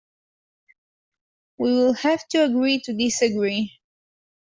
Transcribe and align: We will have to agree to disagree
We 1.59 1.73
will 1.73 1.93
have 1.93 2.27
to 2.29 2.43
agree 2.45 2.79
to 2.85 2.93
disagree 2.93 3.73